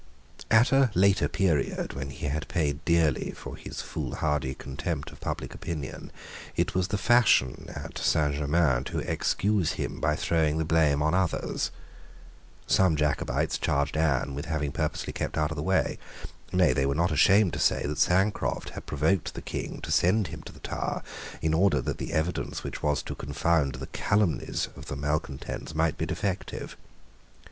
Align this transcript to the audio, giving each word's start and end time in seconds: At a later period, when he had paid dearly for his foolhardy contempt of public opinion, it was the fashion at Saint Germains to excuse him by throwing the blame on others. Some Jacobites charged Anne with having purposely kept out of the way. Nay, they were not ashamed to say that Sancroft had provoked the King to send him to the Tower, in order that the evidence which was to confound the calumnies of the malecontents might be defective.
At 0.49 0.71
a 0.71 0.89
later 0.95 1.27
period, 1.27 1.93
when 1.93 2.09
he 2.09 2.25
had 2.25 2.47
paid 2.47 2.83
dearly 2.85 3.33
for 3.37 3.55
his 3.55 3.83
foolhardy 3.83 4.55
contempt 4.55 5.11
of 5.11 5.19
public 5.21 5.53
opinion, 5.53 6.11
it 6.55 6.73
was 6.73 6.87
the 6.87 6.97
fashion 6.97 7.67
at 7.71 7.99
Saint 7.99 8.33
Germains 8.33 8.85
to 8.85 8.97
excuse 8.97 9.73
him 9.73 9.99
by 9.99 10.15
throwing 10.15 10.57
the 10.57 10.65
blame 10.65 11.03
on 11.03 11.13
others. 11.13 11.69
Some 12.65 12.95
Jacobites 12.95 13.59
charged 13.59 13.95
Anne 13.95 14.33
with 14.33 14.45
having 14.45 14.71
purposely 14.71 15.13
kept 15.13 15.37
out 15.37 15.51
of 15.51 15.55
the 15.55 15.61
way. 15.61 15.99
Nay, 16.51 16.73
they 16.73 16.87
were 16.87 16.95
not 16.95 17.11
ashamed 17.11 17.53
to 17.53 17.59
say 17.59 17.85
that 17.85 17.99
Sancroft 17.99 18.71
had 18.71 18.87
provoked 18.87 19.35
the 19.35 19.41
King 19.43 19.81
to 19.81 19.91
send 19.91 20.29
him 20.29 20.41
to 20.41 20.51
the 20.51 20.61
Tower, 20.61 21.03
in 21.43 21.53
order 21.53 21.79
that 21.79 21.99
the 21.99 22.11
evidence 22.13 22.63
which 22.63 22.81
was 22.81 23.03
to 23.03 23.13
confound 23.13 23.75
the 23.75 23.85
calumnies 23.85 24.67
of 24.75 24.87
the 24.87 24.95
malecontents 24.95 25.75
might 25.75 25.95
be 25.99 26.07
defective. 26.07 26.75